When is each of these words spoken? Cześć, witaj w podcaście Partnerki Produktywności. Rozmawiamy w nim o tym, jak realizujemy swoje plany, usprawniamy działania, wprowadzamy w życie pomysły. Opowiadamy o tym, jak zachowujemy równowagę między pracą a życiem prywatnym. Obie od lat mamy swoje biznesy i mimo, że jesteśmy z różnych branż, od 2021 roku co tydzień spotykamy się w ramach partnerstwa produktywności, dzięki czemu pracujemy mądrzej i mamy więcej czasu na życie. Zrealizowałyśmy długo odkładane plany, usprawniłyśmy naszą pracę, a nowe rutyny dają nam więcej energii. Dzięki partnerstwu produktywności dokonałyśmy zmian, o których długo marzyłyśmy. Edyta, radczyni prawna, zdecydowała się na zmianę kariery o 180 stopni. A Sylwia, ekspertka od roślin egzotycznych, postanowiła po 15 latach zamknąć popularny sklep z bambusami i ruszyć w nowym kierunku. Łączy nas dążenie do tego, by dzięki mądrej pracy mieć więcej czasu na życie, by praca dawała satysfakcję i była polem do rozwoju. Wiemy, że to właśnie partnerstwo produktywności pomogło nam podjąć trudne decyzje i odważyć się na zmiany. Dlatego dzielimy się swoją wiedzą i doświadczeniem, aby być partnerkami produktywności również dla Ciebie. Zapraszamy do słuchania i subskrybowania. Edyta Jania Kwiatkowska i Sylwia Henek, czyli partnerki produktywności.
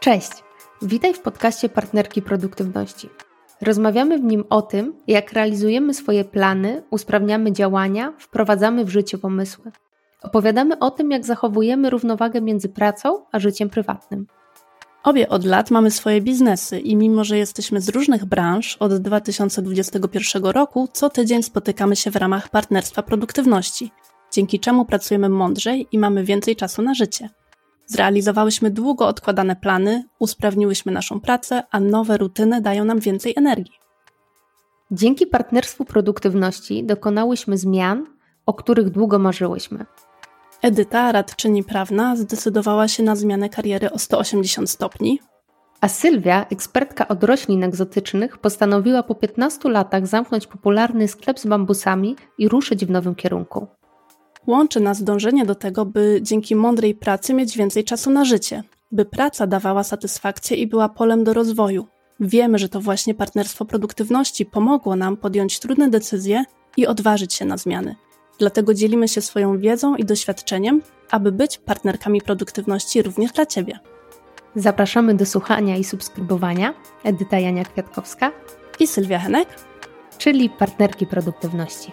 Cześć, 0.00 0.30
witaj 0.82 1.14
w 1.14 1.20
podcaście 1.20 1.68
Partnerki 1.68 2.22
Produktywności. 2.22 3.08
Rozmawiamy 3.60 4.18
w 4.18 4.22
nim 4.22 4.44
o 4.50 4.62
tym, 4.62 4.94
jak 5.06 5.32
realizujemy 5.32 5.94
swoje 5.94 6.24
plany, 6.24 6.82
usprawniamy 6.90 7.52
działania, 7.52 8.12
wprowadzamy 8.18 8.84
w 8.84 8.88
życie 8.88 9.18
pomysły. 9.18 9.72
Opowiadamy 10.22 10.78
o 10.78 10.90
tym, 10.90 11.10
jak 11.10 11.24
zachowujemy 11.24 11.90
równowagę 11.90 12.40
między 12.40 12.68
pracą 12.68 13.24
a 13.32 13.38
życiem 13.38 13.70
prywatnym. 13.70 14.26
Obie 15.02 15.28
od 15.28 15.44
lat 15.44 15.70
mamy 15.70 15.90
swoje 15.90 16.20
biznesy 16.20 16.78
i 16.78 16.96
mimo, 16.96 17.24
że 17.24 17.38
jesteśmy 17.38 17.80
z 17.80 17.88
różnych 17.88 18.24
branż, 18.24 18.76
od 18.76 18.94
2021 18.94 20.44
roku 20.44 20.88
co 20.92 21.10
tydzień 21.10 21.42
spotykamy 21.42 21.96
się 21.96 22.10
w 22.10 22.16
ramach 22.16 22.48
partnerstwa 22.48 23.02
produktywności, 23.02 23.92
dzięki 24.32 24.60
czemu 24.60 24.84
pracujemy 24.84 25.28
mądrzej 25.28 25.86
i 25.92 25.98
mamy 25.98 26.24
więcej 26.24 26.56
czasu 26.56 26.82
na 26.82 26.94
życie. 26.94 27.30
Zrealizowałyśmy 27.86 28.70
długo 28.70 29.06
odkładane 29.06 29.56
plany, 29.56 30.04
usprawniłyśmy 30.18 30.92
naszą 30.92 31.20
pracę, 31.20 31.62
a 31.70 31.80
nowe 31.80 32.16
rutyny 32.16 32.60
dają 32.60 32.84
nam 32.84 33.00
więcej 33.00 33.34
energii. 33.36 33.74
Dzięki 34.90 35.26
partnerstwu 35.26 35.84
produktywności 35.84 36.84
dokonałyśmy 36.84 37.58
zmian, 37.58 38.06
o 38.46 38.54
których 38.54 38.90
długo 38.90 39.18
marzyłyśmy. 39.18 39.86
Edyta, 40.62 41.12
radczyni 41.12 41.64
prawna, 41.64 42.16
zdecydowała 42.16 42.88
się 42.88 43.02
na 43.02 43.16
zmianę 43.16 43.48
kariery 43.48 43.92
o 43.92 43.98
180 43.98 44.70
stopni. 44.70 45.20
A 45.80 45.88
Sylwia, 45.88 46.46
ekspertka 46.50 47.08
od 47.08 47.24
roślin 47.24 47.64
egzotycznych, 47.64 48.38
postanowiła 48.38 49.02
po 49.02 49.14
15 49.14 49.68
latach 49.68 50.06
zamknąć 50.06 50.46
popularny 50.46 51.08
sklep 51.08 51.38
z 51.38 51.46
bambusami 51.46 52.16
i 52.38 52.48
ruszyć 52.48 52.86
w 52.86 52.90
nowym 52.90 53.14
kierunku. 53.14 53.66
Łączy 54.46 54.80
nas 54.80 55.04
dążenie 55.04 55.46
do 55.46 55.54
tego, 55.54 55.86
by 55.86 56.18
dzięki 56.22 56.56
mądrej 56.56 56.94
pracy 56.94 57.34
mieć 57.34 57.58
więcej 57.58 57.84
czasu 57.84 58.10
na 58.10 58.24
życie, 58.24 58.62
by 58.92 59.04
praca 59.04 59.46
dawała 59.46 59.84
satysfakcję 59.84 60.56
i 60.56 60.66
była 60.66 60.88
polem 60.88 61.24
do 61.24 61.32
rozwoju. 61.32 61.86
Wiemy, 62.20 62.58
że 62.58 62.68
to 62.68 62.80
właśnie 62.80 63.14
partnerstwo 63.14 63.64
produktywności 63.64 64.46
pomogło 64.46 64.96
nam 64.96 65.16
podjąć 65.16 65.60
trudne 65.60 65.90
decyzje 65.90 66.44
i 66.76 66.86
odważyć 66.86 67.34
się 67.34 67.44
na 67.44 67.56
zmiany. 67.56 67.94
Dlatego 68.38 68.74
dzielimy 68.74 69.08
się 69.08 69.20
swoją 69.20 69.58
wiedzą 69.58 69.96
i 69.96 70.04
doświadczeniem, 70.04 70.82
aby 71.10 71.32
być 71.32 71.58
partnerkami 71.58 72.20
produktywności 72.20 73.02
również 73.02 73.32
dla 73.32 73.46
Ciebie. 73.46 73.78
Zapraszamy 74.56 75.14
do 75.14 75.26
słuchania 75.26 75.76
i 75.76 75.84
subskrybowania. 75.84 76.74
Edyta 77.04 77.38
Jania 77.38 77.64
Kwiatkowska 77.64 78.32
i 78.80 78.86
Sylwia 78.86 79.18
Henek, 79.18 79.48
czyli 80.18 80.50
partnerki 80.50 81.06
produktywności. 81.06 81.92